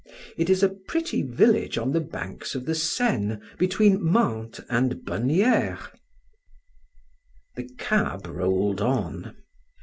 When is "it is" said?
0.35-0.63